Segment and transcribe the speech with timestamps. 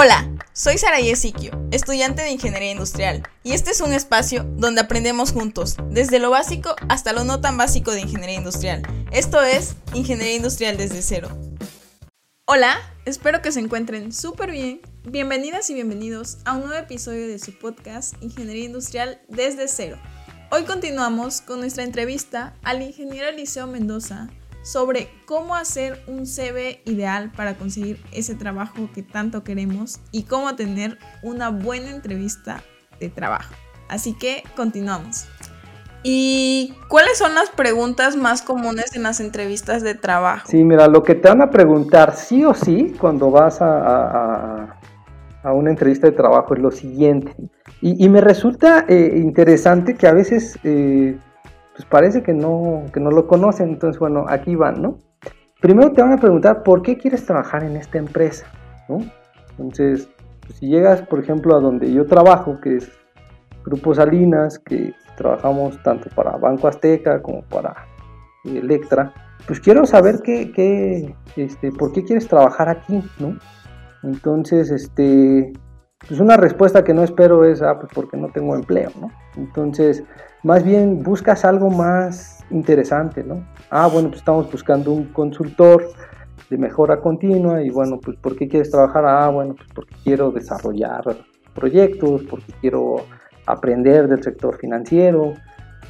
[0.00, 5.32] Hola, soy Sara Yesiquio, estudiante de Ingeniería Industrial, y este es un espacio donde aprendemos
[5.32, 8.82] juntos, desde lo básico hasta lo no tan básico de Ingeniería Industrial.
[9.10, 11.36] Esto es Ingeniería Industrial desde cero.
[12.44, 14.82] Hola, espero que se encuentren súper bien.
[15.02, 19.98] Bienvenidas y bienvenidos a un nuevo episodio de su podcast Ingeniería Industrial desde cero.
[20.52, 24.30] Hoy continuamos con nuestra entrevista al ingeniero Eliseo Mendoza,
[24.68, 30.56] sobre cómo hacer un CV ideal para conseguir ese trabajo que tanto queremos y cómo
[30.56, 32.62] tener una buena entrevista
[33.00, 33.54] de trabajo.
[33.88, 35.26] Así que continuamos.
[36.02, 40.46] ¿Y cuáles son las preguntas más comunes en las entrevistas de trabajo?
[40.50, 44.78] Sí, mira, lo que te van a preguntar sí o sí cuando vas a,
[45.44, 47.34] una entrevista de trabajo es lo siguiente.
[47.80, 51.16] Y, me resulta eh, interesante que a veces eh,
[51.78, 53.68] pues parece que no, que no lo conocen.
[53.68, 54.98] Entonces, bueno, aquí van, ¿no?
[55.60, 58.46] Primero te van a preguntar por qué quieres trabajar en esta empresa,
[58.88, 58.98] ¿no?
[59.50, 60.08] Entonces,
[60.40, 62.90] pues, si llegas, por ejemplo, a donde yo trabajo, que es
[63.64, 67.76] Grupo Salinas, que trabajamos tanto para Banco Azteca como para
[68.44, 69.14] Electra,
[69.46, 73.38] pues quiero saber qué, este, por qué quieres trabajar aquí, ¿no?
[74.02, 75.52] Entonces, este,
[76.08, 79.12] pues una respuesta que no espero es, ah, pues porque no tengo empleo, ¿no?
[79.36, 80.02] Entonces,
[80.42, 83.44] más bien buscas algo más interesante, ¿no?
[83.70, 85.90] Ah, bueno, pues estamos buscando un consultor
[86.48, 89.04] de mejora continua y bueno, pues ¿por qué quieres trabajar?
[89.06, 91.02] Ah, bueno, pues porque quiero desarrollar
[91.54, 93.04] proyectos, porque quiero
[93.46, 95.34] aprender del sector financiero,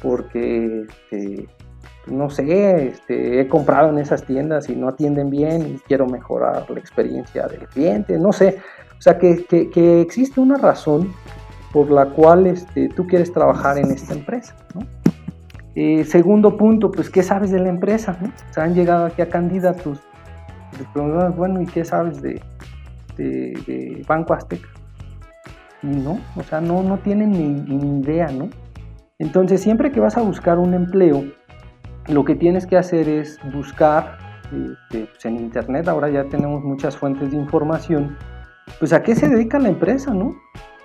[0.01, 1.47] porque, este,
[2.07, 6.69] no sé, este, he comprado en esas tiendas y no atienden bien y quiero mejorar
[6.69, 8.57] la experiencia del cliente, no sé.
[8.97, 11.13] O sea, que, que existe una razón
[11.71, 14.55] por la cual este, tú quieres trabajar en esta empresa.
[15.75, 18.17] Eh, segundo punto, pues, ¿qué sabes de la empresa?
[18.49, 19.99] Se han llegado aquí a candidatos,
[21.35, 22.41] bueno, ¿y qué sabes de,
[24.07, 24.67] Banco Azteca?
[25.81, 28.49] Y no, o sea, no, no tienen ni, idea, ¿no?
[29.19, 31.23] Entonces, siempre que vas a buscar un empleo,
[32.07, 36.97] lo que tienes que hacer es buscar este, pues, en internet, ahora ya tenemos muchas
[36.97, 38.17] fuentes de información,
[38.79, 40.35] pues a qué se dedica la empresa, ¿no?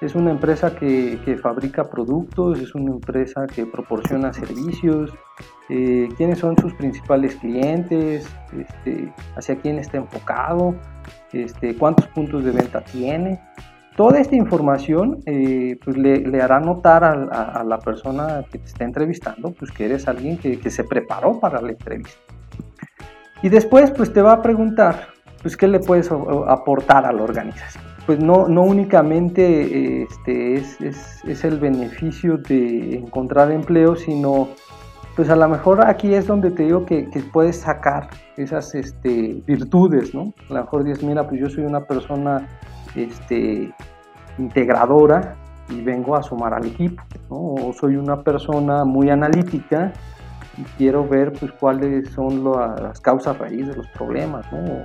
[0.01, 5.13] Es una empresa que, fabrica productos, es una empresa que proporciona servicios,
[5.69, 8.29] eh, quiénes son sus principales clientes,
[8.59, 10.75] este, hacia quién está enfocado,
[11.33, 13.41] este, cuántos puntos de venta tiene.
[13.97, 19.53] Toda esta información eh, pues le, hará notar a, la persona que te está entrevistando
[19.53, 22.19] pues que eres alguien que, que, se preparó para la entrevista.
[23.43, 25.09] Y después pues te va a preguntar
[25.41, 31.59] pues qué le puedes aportar a la organización pues no, no únicamente este, es, el
[31.59, 34.49] beneficio de encontrar empleo, sino
[35.17, 40.13] pues a lo mejor aquí es donde te digo que, puedes sacar esas este, virtudes,
[40.15, 40.35] ¿no?
[40.51, 42.49] A lo mejor dices, mira, pues yo soy una persona
[42.97, 43.73] este,
[44.39, 45.37] integradora
[45.69, 47.69] y vengo a sumar al equipo, ¿no?
[47.69, 49.93] O soy una persona muy analítica
[50.59, 54.85] y quiero ver pues cuáles son las causas raíz de los problemas, ¿no?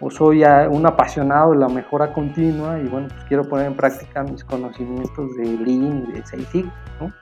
[0.00, 4.22] O soy un apasionado de la mejora continua y bueno, pues quiero poner en práctica
[4.22, 7.12] mis conocimientos de Lean y de Six Sigma, ¿no?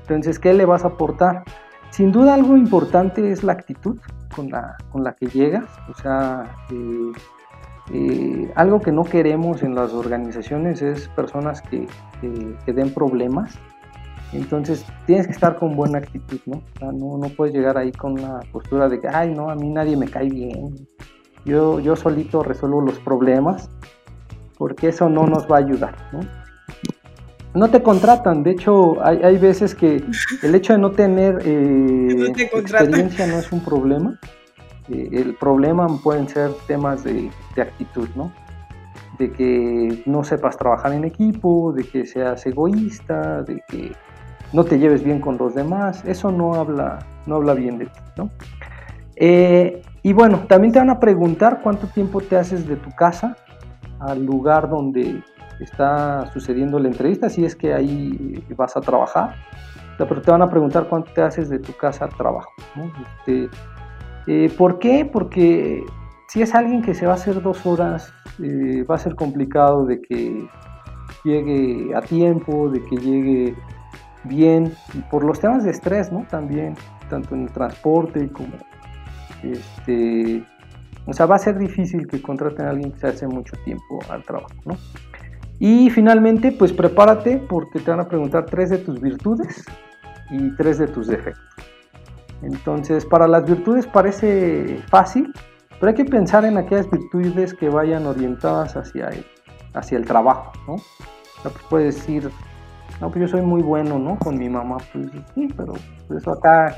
[0.00, 1.44] Entonces, ¿qué le vas a aportar?
[1.90, 3.98] Sin duda algo importante es la actitud
[4.34, 7.12] con la, con la que llegas, o sea, eh,
[7.92, 11.86] eh, algo que no queremos en las organizaciones es personas que,
[12.20, 13.58] que, den problemas,
[14.32, 16.56] entonces tienes que estar con buena actitud, ¿no?
[16.56, 19.54] O sea, no, no puedes llegar ahí con una postura de que, ay, no, a
[19.54, 20.74] mí nadie me cae bien,
[21.44, 23.70] yo, yo solito resuelvo los problemas,
[24.58, 26.20] porque eso no nos va a ayudar, ¿no?
[27.54, 30.04] No te contratan, de hecho hay, hay veces que
[30.42, 34.18] el hecho de no tener eh, experiencia no es un problema,
[34.88, 38.32] eh, el problema pueden ser temas de, de actitud, ¿no?
[39.18, 43.92] de que no sepas trabajar en equipo, de que seas egoísta, de que
[44.52, 48.00] no te lleves bien con los demás, eso no habla, no habla bien de ti,
[48.16, 48.30] ¿no?
[49.16, 53.38] Eh, y bueno, también te van a preguntar cuánto tiempo te haces de tu casa
[54.00, 55.22] al lugar donde
[55.60, 59.34] está sucediendo la entrevista, si es que ahí vas a trabajar.
[59.96, 62.50] Pero te van a preguntar cuánto te haces de tu casa al trabajo.
[63.16, 63.48] Este,
[64.26, 65.08] eh, ¿Por qué?
[65.10, 65.82] Porque
[66.28, 68.12] si es alguien que se va a hacer dos horas,
[68.42, 70.46] eh, va a ser complicado de que
[71.24, 73.56] llegue a tiempo, de que llegue
[74.24, 76.26] bien, y por los temas de estrés, ¿no?
[76.28, 76.74] También,
[77.08, 78.50] tanto en el transporte como
[79.52, 80.44] este,
[81.06, 83.98] o sea, va a ser difícil que contraten a alguien que se hace mucho tiempo
[84.08, 84.76] al trabajo, ¿no?
[85.58, 89.64] Y finalmente, pues prepárate porque te van a preguntar tres de tus virtudes
[90.30, 91.44] y tres de tus defectos.
[92.42, 95.32] Entonces, para las virtudes parece fácil,
[95.78, 99.24] pero hay que pensar en aquellas virtudes que vayan orientadas hacia el,
[99.74, 100.74] hacia el trabajo, ¿no?
[100.74, 100.82] O
[101.42, 102.30] pues puedes decir,
[103.00, 104.18] no, pues yo soy muy bueno, ¿no?
[104.18, 105.74] Con mi mamá, pues sí, pero
[106.16, 106.76] eso acá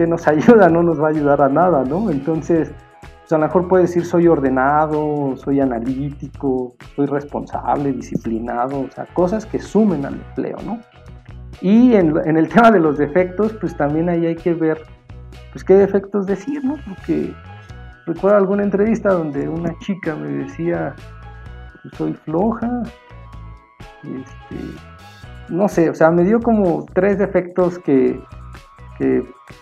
[0.00, 2.10] que nos ayuda no nos va a ayudar a nada, ¿no?
[2.10, 2.72] Entonces,
[3.20, 9.04] pues a lo mejor puedes decir soy ordenado, soy analítico, soy responsable, disciplinado, o sea,
[9.12, 10.78] cosas que sumen al empleo, ¿no?
[11.60, 14.80] Y en, en el tema de los defectos, pues también ahí hay que ver,
[15.52, 16.76] pues qué defectos decir, ¿no?
[16.88, 17.34] Porque
[18.06, 20.94] recuerdo alguna entrevista donde una chica me decía,
[21.82, 22.84] pues, soy floja,
[24.02, 24.56] este,
[25.50, 28.18] no sé, o sea, me dio como tres defectos que,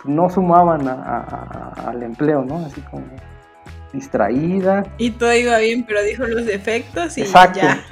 [0.05, 2.65] no sumaban al empleo, ¿no?
[2.67, 3.05] Así como
[3.93, 4.85] distraída.
[4.99, 7.83] Y todo iba bien, pero dijo los defectos y ya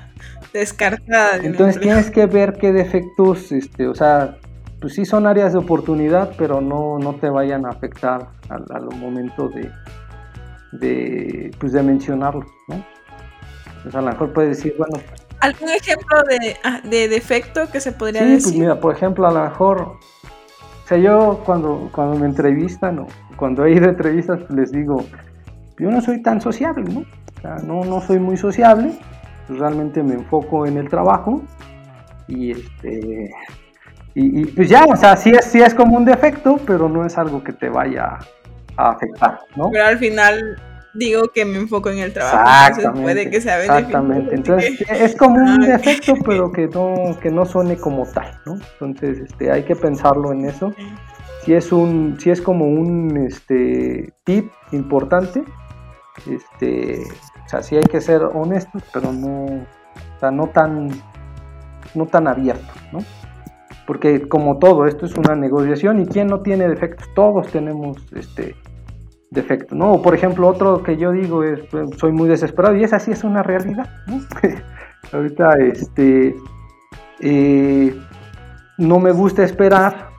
[0.53, 1.37] descartada.
[1.43, 4.37] Entonces tienes que ver qué defectos, este, o sea,
[4.81, 8.85] pues sí son áreas de oportunidad, pero no, no te vayan a afectar al, al
[8.97, 9.71] momento de,
[10.73, 12.85] de, pues de mencionarlos, ¿no?
[13.83, 17.81] Pues a lo mejor puedes decir, bueno, pues ¿Algún ejemplo de, ah, de, defecto que
[17.81, 18.43] se podría sí, decir?
[18.45, 19.99] Pues mira, por ejemplo, a lo mejor,
[20.87, 24.71] o sea, yo cuando, cuando me entrevistan o cuando he ido a entrevistas, pues les
[24.71, 25.05] digo,
[25.81, 27.01] yo no soy tan sociable, ¿no?
[27.01, 28.93] O sea, no, no soy muy sociable,
[29.49, 31.43] pues realmente me enfoco en el trabajo
[32.29, 33.33] y este...
[34.15, 37.19] Y, pues ya, o sea, sí es, sí es como un defecto, pero no es
[37.19, 38.21] algo que te vaya
[38.77, 39.71] a afectar, ¿no?
[39.73, 40.57] Pero al final
[40.99, 42.69] digo que me enfoco en el trabajo.
[42.69, 44.35] Entonces puede que sea Exactamente.
[44.35, 48.59] Entonces es como un ah, defecto, pero que no, que no suene como tal, ¿no?
[48.81, 50.73] Entonces este, hay que pensarlo en eso.
[51.45, 55.45] Si es un, si es como un este, tip importante,
[56.29, 57.03] este,
[57.45, 60.91] o sea, sí hay que ser honestos, pero no, o sea, no tan,
[61.95, 62.99] no tan abierto, ¿no?
[63.87, 68.57] Porque como todo, esto es una negociación y quién no tiene defectos, todos tenemos este,
[69.31, 70.01] defecto, ¿no?
[70.03, 73.25] Por ejemplo, otro que yo digo es, pues, soy muy desesperado y esa sí es
[73.25, 74.21] una realidad, ¿no?
[75.13, 76.37] Ahorita, este,
[77.21, 77.95] eh,
[78.79, 80.11] no me gusta esperar,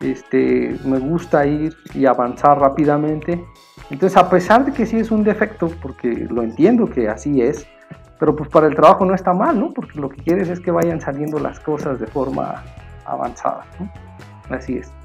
[0.00, 3.44] este, me gusta ir y avanzar rápidamente.
[3.90, 7.66] Entonces, a pesar de que sí es un defecto, porque lo entiendo que así es,
[8.18, 9.72] pero pues para el trabajo no está mal, ¿no?
[9.72, 12.62] Porque lo que quieres es que vayan saliendo las cosas de forma
[13.06, 13.90] avanzada, ¿no?
[14.54, 14.97] Así es.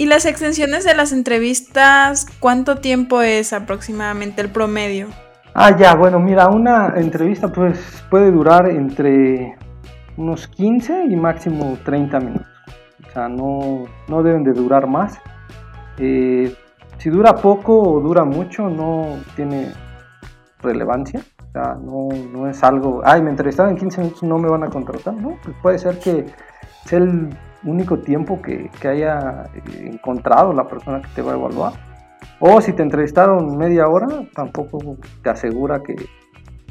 [0.00, 5.08] ¿Y las extensiones de las entrevistas, cuánto tiempo es aproximadamente el promedio?
[5.54, 9.56] Ah, ya, bueno, mira, una entrevista pues puede durar entre
[10.16, 12.46] unos 15 y máximo 30 minutos.
[13.08, 15.18] O sea, no, no deben de durar más.
[15.98, 16.54] Eh,
[16.98, 19.72] si dura poco o dura mucho, no tiene
[20.60, 21.22] relevancia.
[21.48, 24.62] O sea, no, no es algo, ay, me entrevistaron en 15 minutos, no me van
[24.62, 25.36] a contratar, ¿no?
[25.42, 26.24] Pues puede ser que
[26.84, 27.30] sea el
[27.64, 31.72] único tiempo que, haya eh, encontrado la persona que te va a evaluar.
[32.40, 35.96] O si te entrevistaron media hora, tampoco te asegura que,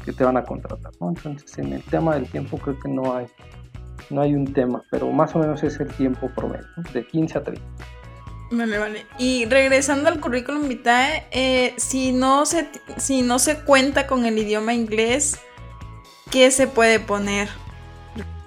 [0.04, 0.92] te van a contratar.
[1.00, 3.26] Entonces, en el tema del tiempo creo que no hay,
[4.08, 7.44] no hay un tema, pero más o menos es el tiempo promedio, de 15 a
[7.44, 7.62] 30.
[8.50, 9.06] Vale, vale.
[9.18, 14.38] Y regresando al currículum vitae, eh, si, no se, si no se cuenta con el
[14.38, 15.38] idioma inglés,
[16.30, 17.50] ¿qué se puede poner?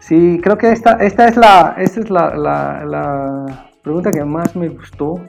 [0.02, 4.68] Sí, creo que esta, esta es, la, esta es la, la, pregunta que más me
[4.68, 5.22] gustó.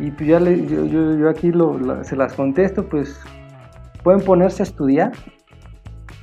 [0.00, 3.20] Y pues ya le, yo, yo, aquí lo, se las contesto, pues
[4.02, 5.12] pueden ponerse a estudiar.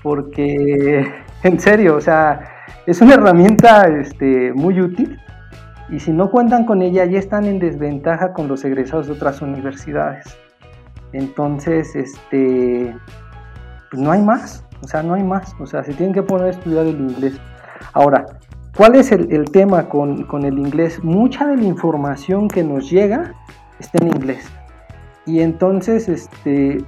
[0.03, 1.09] Porque,
[1.43, 2.41] en serio, o sea,
[2.85, 5.17] es una herramienta este, muy útil.
[5.89, 9.41] Y si no cuentan con ella, ya están en desventaja con los egresados de otras
[9.41, 10.37] universidades.
[11.13, 12.93] Entonces, este,
[13.89, 14.65] pues no hay más.
[14.83, 15.55] O sea, no hay más.
[15.61, 17.39] O sea, se tienen que poner a estudiar el inglés.
[17.93, 18.25] Ahora,
[18.75, 21.03] ¿cuál es el, tema con, el inglés?
[21.03, 23.33] Mucha de la información que nos llega
[23.79, 24.49] está en inglés.
[25.25, 26.83] Y entonces, este,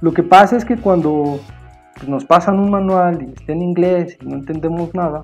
[0.00, 1.40] lo que pasa es que cuando
[1.94, 5.22] pues, nos pasan un manual y está en inglés y no entendemos nada,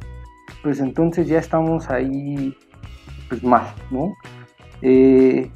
[0.63, 2.57] pues entonces ya estamos ahí
[3.29, 4.13] pues mal, ¿no?
[4.83, 5.51] Eh,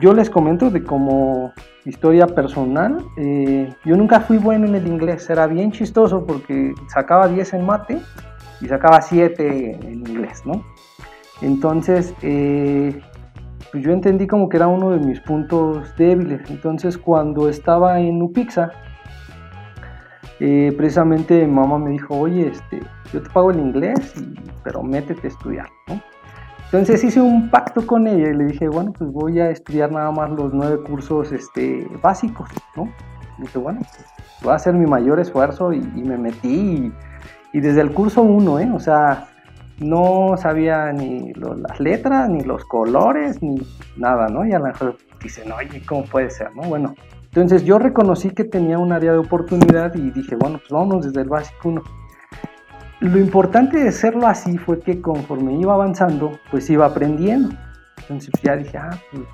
[0.00, 1.52] yo les comento de como
[1.84, 7.28] historia personal, eh, yo nunca fui bueno en el inglés, era bien chistoso porque sacaba
[7.28, 7.98] 10 en mate
[8.60, 10.64] y sacaba 7 en inglés, ¿no?
[11.42, 13.00] Entonces, eh,
[13.70, 16.48] pues yo entendí como que era uno de mis puntos débiles.
[16.50, 18.72] Entonces, cuando estaba en Upixa,
[20.40, 22.80] eh, precisamente mamá me dijo, oye, este,
[23.12, 24.14] yo te pago el inglés,
[24.64, 25.68] pero métete a estudiar.
[26.72, 30.12] Entonces hice un pacto con ella y le dije, bueno, pues voy a estudiar nada
[30.12, 32.84] más los nueve cursos este, básicos, ¿no?
[33.38, 34.06] Y dije, bueno, pues
[34.40, 36.92] voy a hacer mi mayor esfuerzo y, me metí
[37.52, 38.70] y, desde el curso uno, ¿eh?
[38.72, 39.26] O sea,
[39.80, 43.60] no sabía ni las letras, ni los colores, ni
[43.96, 44.46] nada, ¿no?
[44.46, 46.62] Y a lo mejor dicen, oye, ¿cómo puede ser, no?
[46.62, 51.04] Bueno, Entonces yo reconocí que tenía un área de oportunidad y dije, bueno, pues vamos
[51.04, 51.82] desde el básico 1.
[53.00, 57.56] Lo importante de hacerlo así fue que conforme iba avanzando, pues iba aprendiendo.
[58.02, 59.24] Entonces ya dije, ah, pues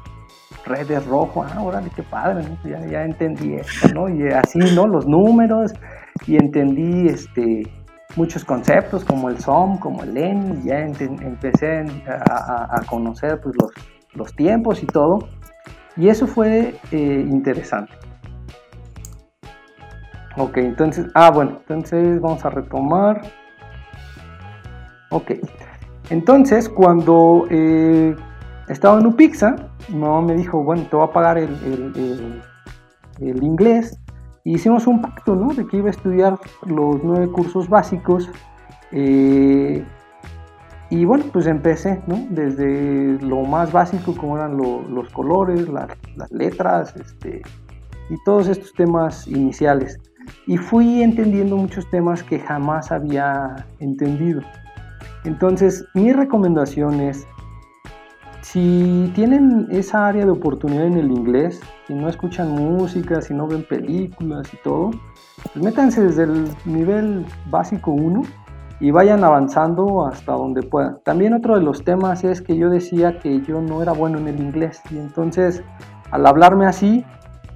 [0.66, 4.08] red es rojo, ah, órale, qué padre, ya, ya, entendí esto, ¿no?
[4.08, 4.87] Y así, ¿no?
[4.87, 5.73] Los números,
[6.26, 7.62] y entendí este,
[8.14, 13.73] muchos conceptos como el SOM, como el EN, y ya empecé a, conocer pues, los,
[14.14, 15.28] los, tiempos y todo,
[15.96, 17.92] y eso fue eh, interesante.
[20.37, 23.23] Ok, entonces, ah, bueno, entonces vamos a retomar.
[25.11, 25.33] Ok,
[26.11, 28.15] entonces cuando eh,
[28.69, 29.57] estaba en Upixa,
[29.89, 31.53] mi mamá me dijo, bueno, te voy a pagar el,
[33.21, 33.99] inglés.
[34.45, 35.53] Y hicimos un pacto, ¿no?
[35.53, 38.31] De que iba a estudiar los nueve cursos básicos.
[38.93, 39.85] Eh,
[40.89, 42.27] y bueno, pues empecé, ¿no?
[42.31, 47.43] Desde lo más básico, como eran los colores, las letras, este,
[48.09, 49.99] y todos estos temas iniciales.
[50.47, 54.43] Y fui entendiendo muchos temas que jamás había entendido.
[55.26, 57.26] Entonces, mi recomendación es
[58.42, 63.49] si tienen esa área de oportunidad en el inglés, si no escuchan música, si no
[63.49, 64.92] ven películas y todo,
[65.52, 68.23] pues métanse desde el nivel básico 1
[68.78, 71.00] y vayan avanzando hasta donde puedan.
[71.02, 74.28] También otro de los temas es que yo decía que yo no era bueno en
[74.28, 75.64] el inglés y entonces
[76.12, 77.04] al hablarme así,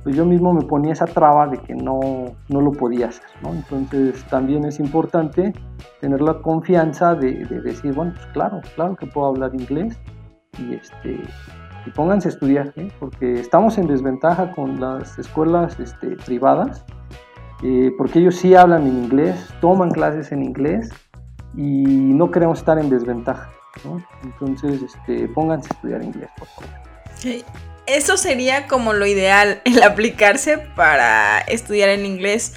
[0.03, 2.01] pues yo mismo me ponía esa traba de que no,
[2.49, 3.53] no lo podía hacer, ¿no?
[3.53, 5.53] Entonces también es importante
[6.01, 9.99] tener la confianza de, de decir, bueno, pues claro, claro que puedo hablar inglés
[10.59, 11.21] y, este,
[11.95, 12.91] pónganse a estudiar, ¿eh?
[12.99, 16.85] porque estamos en desventaja con las escuelas este, privadas,
[17.63, 20.91] eh, porque ellos sí hablan en inglés, toman clases en inglés
[21.55, 23.51] y no queremos estar en desventaja.
[24.25, 26.71] Entonces, este, pónganse a estudiar inglés, por favor.
[27.91, 32.55] Eso sería como lo ideal, el aplicarse para estudiar en inglés.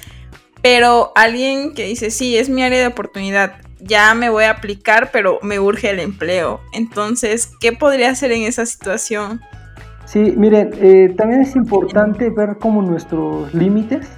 [0.62, 5.10] Pero alguien que dice, sí, es mi área de oportunidad, ya me voy a aplicar,
[5.12, 6.60] pero me urge el empleo.
[6.72, 9.40] Entonces, ¿qué podría hacer en esa situación?
[10.06, 14.08] Sí, miren, eh, también es importante ver como nuestros límites.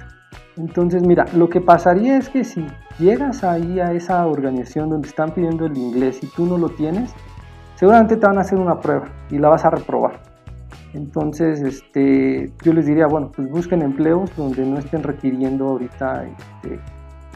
[0.55, 2.65] Entonces, mira, lo que pasaría es que si
[2.99, 7.11] llegas ahí a esa organización donde están pidiendo el inglés y tú no lo tienes,
[7.75, 10.26] seguramente te van a hacer una prueba y la vas a reprobar.
[10.97, 16.79] Entonces, este, yo les diría, bueno, pues busquen empleos donde no estén requiriendo ahorita este,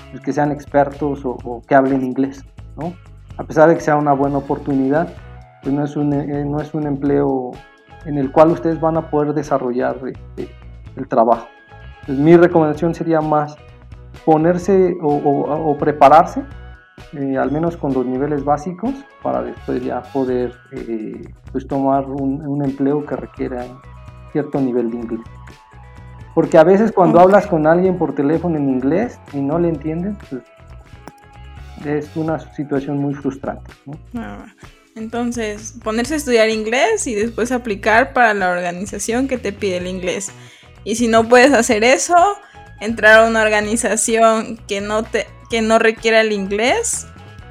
[0.09, 2.43] pues, que sean expertos o, que hablen inglés,
[2.75, 2.93] ¿no?
[3.37, 5.13] A pesar de que sea una buena oportunidad,
[5.61, 7.51] pues no es un, eh, no es un empleo
[8.05, 10.49] en el cual ustedes van a poder desarrollar este,
[10.95, 11.47] el trabajo.
[12.01, 13.55] Entonces, mi recomendación sería más
[14.25, 16.41] ponerse o, prepararse,
[17.13, 22.45] eh, al menos con los niveles básicos, para después ya poder eh, pues tomar un,
[22.45, 23.65] un empleo que requiera
[24.31, 25.21] cierto nivel de inglés.
[26.33, 30.15] Porque a veces cuando hablas con alguien por teléfono en inglés y no le entiendes,
[30.29, 30.43] pues
[31.85, 33.71] es una situación muy frustrante.
[34.15, 34.45] Ah,
[34.95, 39.87] entonces, ponerse a estudiar inglés y después aplicar para la organización que te pide el
[39.87, 40.31] inglés.
[40.83, 42.15] Y si no puedes hacer eso,
[42.79, 47.07] entrar a una organización que no, te, que no requiera el inglés,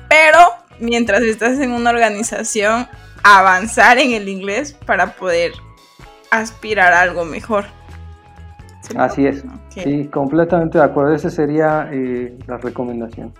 [0.09, 0.39] pero
[0.81, 2.89] mientras estás en una organización,
[3.23, 5.53] avanzar en el inglés para poder
[6.31, 7.67] aspirar a algo mejor.
[8.97, 9.45] Así es.
[9.69, 11.15] Sí, completamente de acuerdo.
[11.15, 13.35] Esa sería eh, la recomendación.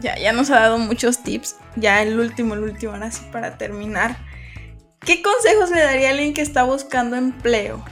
[0.00, 1.56] Ya, ya nos ha dado muchos tips.
[1.76, 4.16] Ya el último, el último, ahora sí para terminar.
[4.98, 7.82] ¿Qué consejos le daría a alguien que está buscando empleo?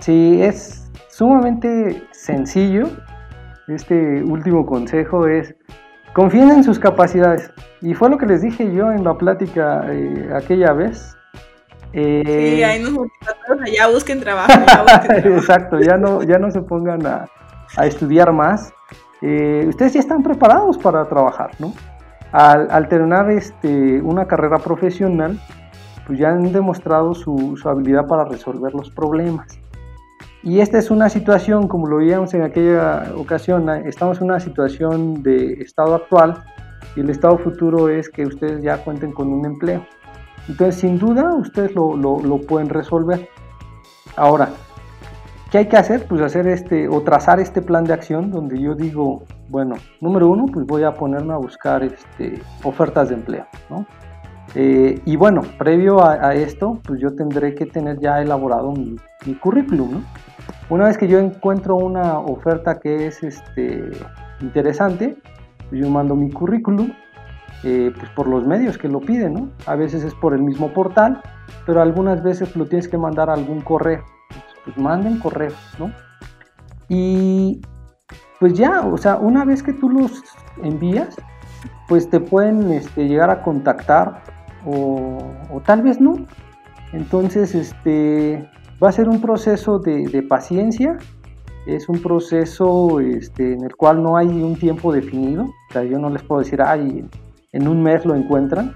[0.00, 2.90] Sí, es sumamente sencillo.
[3.68, 5.54] Este último consejo es
[6.14, 7.52] confíen en sus capacidades.
[7.80, 11.16] Y fue lo que les dije yo en la plática eh, aquella vez.
[11.92, 13.06] Eh, sí, ahí nos
[13.72, 14.52] ya busquen trabajo.
[15.14, 17.26] Exacto, ya no, ya no se pongan a,
[17.84, 18.72] estudiar más.
[19.22, 21.72] Eh, ustedes ya están preparados para trabajar, ¿no?
[22.32, 25.40] Al, terminar este, una carrera profesional,
[26.06, 29.58] pues ya han demostrado su, su, habilidad para resolver los problemas.
[30.42, 35.22] Y esta es una situación, como lo veíamos en aquella ocasión, estamos en una situación
[35.22, 36.44] de estado actual
[36.94, 39.84] y el estado futuro es que ustedes ya cuenten con un empleo.
[40.48, 43.28] Entonces, sin duda, ustedes lo, lo, pueden resolver.
[44.16, 44.48] Ahora,
[45.50, 46.06] ¿qué hay que hacer?
[46.06, 50.46] Pues hacer este, o trazar este plan de acción donde yo digo, bueno, número uno,
[50.46, 53.84] pues voy a ponerme a buscar este, ofertas de empleo, ¿no?
[54.54, 58.96] Eh, y bueno, previo a, esto, pues yo tendré que tener ya elaborado mi,
[59.34, 60.02] currículum.
[60.68, 63.90] Una vez que yo encuentro una oferta que es este,
[64.40, 65.16] interesante,
[65.68, 66.92] pues yo mando mi currículum
[67.64, 69.48] eh, pues por los medios que lo piden, ¿no?
[69.66, 71.20] A veces es por el mismo portal,
[71.66, 74.04] pero algunas veces lo tienes que mandar a algún correo.
[74.64, 75.90] pues manden correos, ¿no?
[76.88, 77.60] Y
[78.38, 80.22] pues ya, o sea, una vez que tú los
[80.62, 81.16] envías,
[81.88, 84.22] pues te pueden este, llegar a contactar
[84.64, 85.18] o,
[85.64, 86.14] tal vez no.
[86.92, 88.48] Entonces, este,
[88.82, 90.98] va a ser un proceso de, paciencia,
[91.66, 95.98] es un proceso este, en el cual no hay un tiempo definido, o sea, yo
[95.98, 97.04] no les puedo decir, ay,
[97.52, 98.74] en un mes lo encuentran,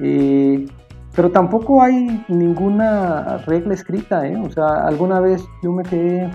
[0.00, 0.66] eh,
[1.14, 4.36] pero tampoco hay ninguna regla escrita, ¿eh?
[4.36, 6.30] o sea, alguna vez yo me quedé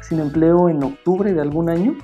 [0.00, 1.94] sin empleo en octubre de algún año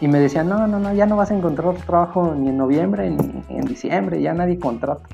[0.00, 3.10] y me decían, no, no, no, ya no vas a encontrar trabajo ni en noviembre
[3.10, 5.04] ni en diciembre, ya nadie contrata.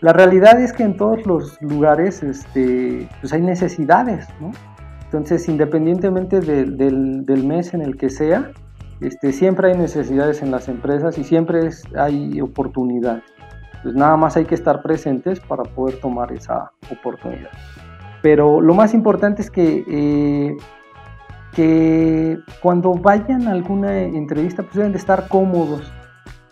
[0.00, 4.50] La realidad es que en todos los lugares este, pues hay necesidades, ¿no?
[5.04, 8.50] Entonces, independientemente del, mes en el que sea,
[9.00, 13.24] este, siempre hay necesidades en las empresas y siempre hay oportunidades.
[13.82, 17.50] Pues nada más hay que estar presentes para poder tomar esa oportunidad.
[18.20, 20.56] Pero lo más importante es que eh,
[21.56, 25.90] que cuando vayan a alguna entrevista pues deben de estar cómodos.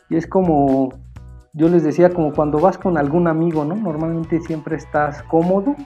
[0.08, 0.88] Y es como,
[1.54, 3.76] yo les decía, como cuando vas con algún amigo, ¿no?
[3.76, 5.76] Normalmente siempre estás cómodo,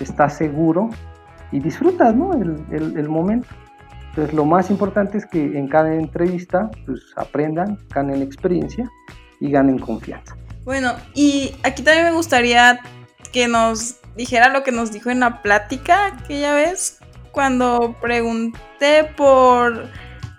[0.00, 0.90] estás seguro
[1.52, 2.32] y disfrutas, ¿no?
[2.32, 3.48] El, momento.
[4.10, 8.90] Entonces lo más importante es que en cada entrevista pues aprendan, ganen experiencia
[9.38, 10.36] y ganen confianza.
[10.64, 12.80] Bueno, y aquí también me gustaría
[13.32, 16.98] que nos dijera lo que nos dijo en la plática aquella vez,
[17.30, 19.88] cuando pregunté por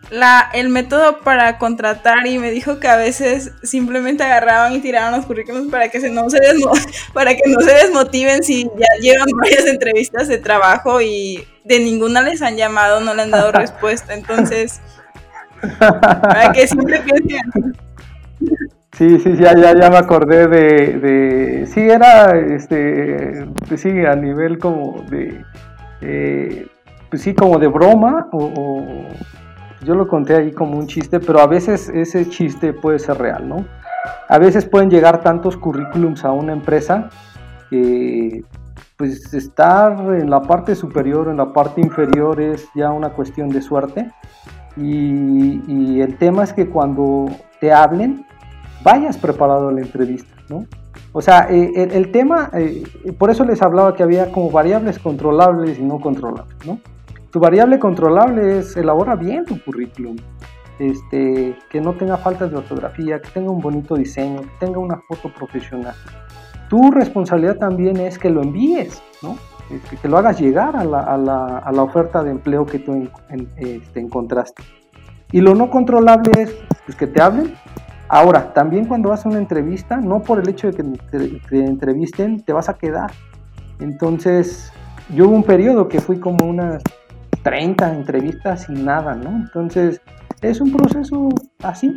[0.09, 5.13] la, el método para contratar y me dijo que a veces simplemente agarraban y tiraban
[5.13, 6.39] los currículums para que, se no, se
[7.13, 12.21] para que no se desmotiven si ya llevan varias entrevistas de trabajo y de ninguna
[12.21, 14.13] les han llamado, no le han dado respuesta.
[14.13, 14.81] Entonces,
[15.79, 17.75] para que siempre piensen.
[18.97, 23.45] Sí, sí, ya, ya, ya me acordé de, de, sí, era, este,
[23.75, 25.43] sí, a nivel como de,
[25.99, 26.67] eh,
[27.09, 29.03] pues sí, como de broma, o,
[29.85, 33.47] yo lo conté ahí como un chiste, pero a veces ese chiste puede ser real,
[33.47, 33.65] ¿no?
[34.27, 37.09] A veces pueden llegar tantos currículums a una empresa
[37.69, 38.43] que
[38.97, 43.61] pues estar en la parte superior, en la parte inferior es ya una cuestión de
[43.61, 44.11] suerte.
[44.77, 47.27] Y, el tema es que cuando
[47.59, 48.25] te hablen,
[48.83, 50.65] vayas preparado a la entrevista, ¿no?
[51.13, 52.83] O sea, eh, el, tema, eh,
[53.17, 56.79] por eso les hablaba que había como variables controlables y no controlables, ¿no?
[57.35, 60.15] Tu variable controlable es elabora bien tu currículum,
[60.79, 65.01] este, que no tenga faltas de ortografía, que tenga un bonito diseño, que tenga una
[65.05, 65.93] foto profesional.
[66.69, 69.35] Tu responsabilidad también es que lo envíes, ¿no?
[69.69, 73.09] Este, que lo hagas llegar a la, oferta de empleo que tú
[73.57, 74.63] este, encontraste.
[75.33, 77.53] Y lo no controlable es pues, que te hablen.
[78.07, 81.65] Ahora, también cuando vas a una entrevista, no por el hecho de que te, te
[81.65, 83.11] entrevisten, te vas a quedar.
[83.81, 84.71] Entonces,
[85.13, 86.81] yo hubo un periodo que fui como unas
[87.45, 89.29] 30 entrevistas y nada, ¿no?
[89.29, 90.01] Entonces,
[90.41, 91.29] es un proceso
[91.61, 91.95] así.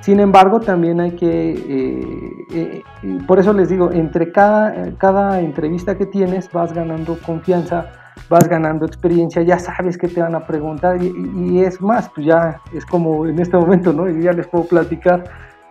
[0.00, 2.82] Sin embargo, también hay que, eh, eh,
[3.28, 7.86] por eso les digo, entre cada, cada entrevista que tienes vas ganando confianza,
[8.28, 12.60] vas ganando experiencia, ya sabes que te van a preguntar y, es más, pues ya
[12.74, 14.10] es como en este momento, ¿no?
[14.10, 15.22] Y ya les puedo platicar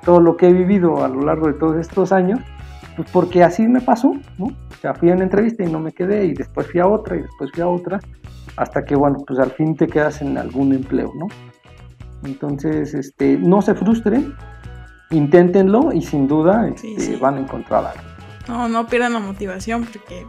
[0.05, 2.39] todo lo que he vivido a lo largo de todos estos años,
[2.95, 4.45] pues porque así me pasó, ¿no?
[4.45, 7.17] O sea, fui a una entrevista y no me quedé y después fui a otra
[7.17, 7.99] y después fui a otra
[8.57, 11.27] hasta que, bueno, pues al fin te quedas en algún empleo, ¿no?
[12.23, 14.33] Entonces, este, no se frustren,
[15.11, 18.01] inténtenlo y sin duda este, van a encontrar algo.
[18.47, 20.25] No, no pierdan la motivación porque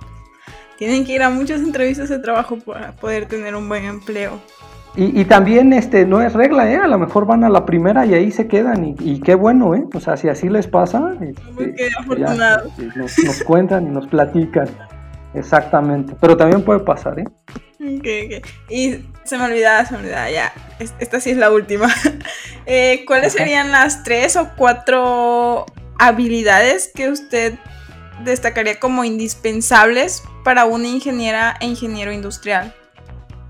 [0.76, 4.38] tienen que ir a muchas entrevistas de trabajo para poder tener un buen empleo.
[4.96, 6.76] Y, también este, no es regla, ¿eh?
[6.76, 9.84] A lo mejor van a la primera y ahí se quedan y, qué bueno, ¿eh?
[9.94, 12.66] O sea, si así les pasa, este, qué afortunado.
[12.66, 14.66] Este, nos, nos cuentan y nos platican.
[15.34, 17.24] Exactamente, pero también puede pasar, ¿eh?
[17.78, 20.52] Y se me olvidaba, se me olvidaba, ya.
[20.78, 21.92] Esta sí es la última.
[22.70, 25.64] Eh, ¿Cuáles serían las tres o cuatro
[25.98, 27.54] habilidades que usted
[28.24, 32.74] destacaría como indispensables para una ingeniera e ingeniero industrial?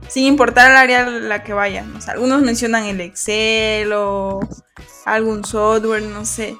[0.06, 1.92] Sin importar el área a la que vayan.
[2.06, 4.38] algunos mencionan el Excel o
[5.04, 6.56] algún software, no sé.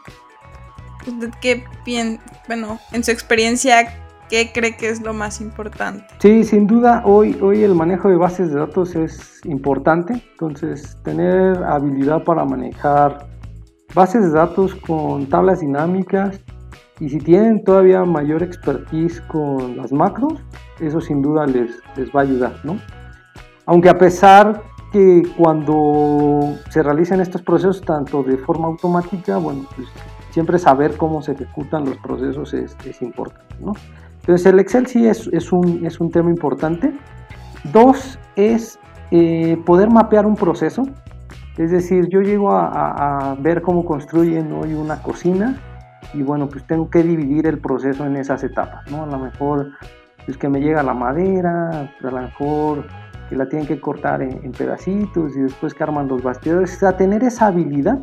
[1.07, 2.21] ¿Usted qué piensa?
[2.49, 6.05] Bueno, en su experiencia, ¿Qué cree que es lo más importante?
[6.19, 10.23] Sí, sin duda, hoy, hoy el manejo de bases de datos es importante.
[10.33, 13.27] Entonces, tener habilidad para manejar
[13.95, 16.41] bases de datos con tablas dinámicas
[17.01, 20.35] y si tienen todavía mayor expertise con las macros,
[20.81, 22.79] eso sin duda les, les va a ayudar, ¿no?
[23.67, 24.63] Aunque a pesar
[24.93, 29.89] que cuando se realizan estos procesos tanto de forma automática, bueno, pues
[30.31, 33.75] siempre saber cómo se ejecutan los procesos es, es importante, ¿no?
[34.29, 36.93] Entonces el Excel sí es, es, un, es un tema importante.
[37.73, 38.79] Dos es
[39.11, 40.83] eh, poder mapear un proceso.
[41.57, 45.59] Es decir, yo llego a, ver cómo construyen hoy una cocina
[46.13, 49.05] y bueno, pues tengo que dividir el proceso en esas etapas, ¿no?
[49.05, 49.71] A lo mejor
[50.27, 52.87] es que me llega la madera, a lo mejor
[53.31, 56.99] que la tienen que cortar en, pedacitos y después que arman los bastidores, o sea,
[56.99, 57.99] tener esa habilidad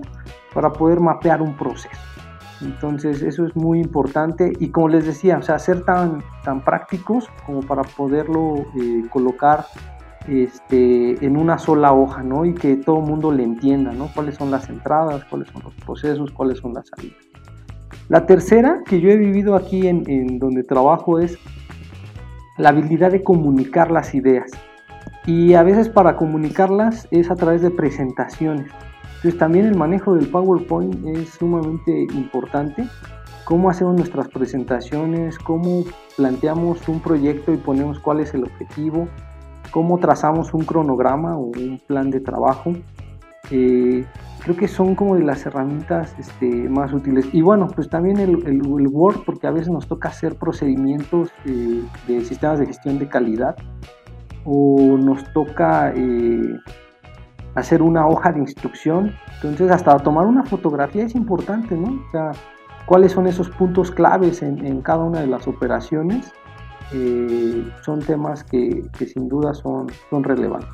[0.56, 2.15] para poder mapear un proceso.
[2.62, 7.28] Entonces eso es muy importante y como les decía, o sea, ser tan, tan prácticos
[7.46, 9.66] como para poderlo eh, colocar
[10.28, 12.46] este, en una sola hoja, ¿no?
[12.46, 14.10] Y que todo el mundo le entienda, ¿no?
[14.14, 17.18] Cuáles son las entradas, cuáles son los procesos, cuáles son las salidas.
[18.08, 21.38] La tercera que yo he vivido aquí en, en donde trabajo es
[22.58, 24.52] la habilidad de comunicar las ideas.
[25.26, 28.72] Y a veces para comunicarlas es a través de presentaciones.
[29.34, 32.88] También el manejo del PowerPoint es sumamente importante.
[33.44, 35.84] Cómo hacemos nuestras presentaciones, cómo
[36.18, 39.08] planteamos un proyecto y ponemos cuál es el objetivo,
[39.72, 42.74] cómo trazamos un cronograma o un plan de trabajo.
[43.52, 44.06] Eh,
[44.44, 47.28] creo que son como de las herramientas este, más útiles.
[47.34, 52.26] Y bueno, pues también el, Word, porque a veces nos toca hacer procedimientos eh, de
[52.26, 53.56] sistemas de gestión de calidad
[54.44, 56.48] o nos toca eh,
[57.56, 59.14] hacer una hoja de instrucción.
[59.36, 62.02] Entonces, hasta tomar una fotografía es importante, ¿no?
[62.08, 62.32] O sea,
[62.86, 66.32] cuáles son esos puntos claves en, cada una de las operaciones.
[66.94, 70.70] Eh, son temas que, sin duda son, son relevantes.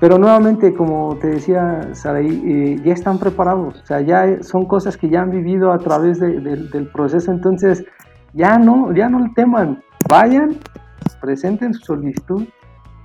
[0.00, 4.98] Pero nuevamente, como te decía Saraí, eh, ya están preparados, o sea, ya son cosas
[4.98, 7.82] que ya han vivido a través del proceso, entonces
[8.34, 10.56] ya no, ya no teman, vayan,
[11.22, 12.44] presenten su solicitud,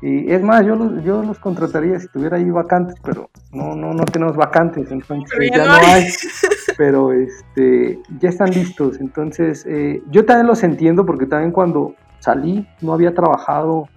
[0.02, 3.94] y es más, yo los, yo los contrataría si tuviera ahí vacantes, pero no, no,
[3.94, 6.08] no tenemos vacantes, entonces ya, no hay.
[6.78, 9.00] pero este, ya están listos.
[9.00, 13.88] Entonces, eh, yo también los entiendo porque también cuando salí no había trabajado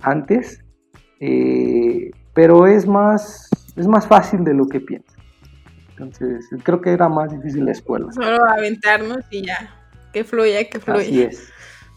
[0.00, 0.62] antes,
[1.18, 5.12] eh, pero es más, es más fácil de lo que pienso.
[5.90, 8.12] Entonces, creo que era más difícil la escuela.
[8.12, 9.74] Solo aventarnos y ya,
[10.12, 11.00] que fluya, que fluya.
[11.00, 11.52] Así es.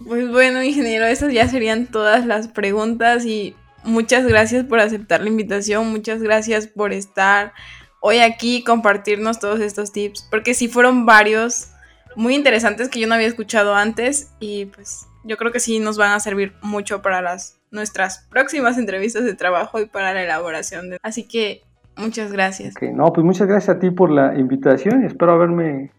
[0.08, 5.28] Pues bueno, ingeniero, esas ya serían todas las preguntas y muchas gracias por aceptar la
[5.28, 7.54] invitación, muchas gracias por estar
[8.00, 11.72] hoy aquí y compartirnos todos estos tips, porque sí fueron varios
[12.16, 15.98] muy interesantes que yo no había escuchado antes y pues yo creo que sí nos
[15.98, 20.90] van a servir mucho para las nuestras próximas entrevistas de trabajo y para la elaboración
[20.90, 20.98] de...
[21.02, 21.64] Así que
[21.96, 22.74] muchas gracias.
[22.82, 25.92] no, pues muchas gracias a ti por la invitación y espero haberme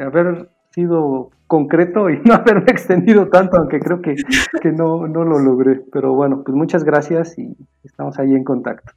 [0.00, 4.16] haber sido concreto y no haberme extendido tanto, aunque creo que,
[4.60, 5.82] que no, no lo logré.
[5.92, 8.92] Pero bueno, pues muchas gracias y estamos ahí en contacto.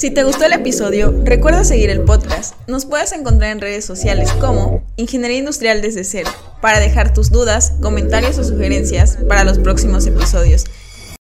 [0.00, 2.56] Si te gustó el episodio, recuerda seguir el podcast.
[2.66, 6.30] Nos puedes encontrar en redes sociales como Ingeniería Industrial desde cero,
[6.62, 10.64] para dejar tus dudas, comentarios o sugerencias para los próximos episodios.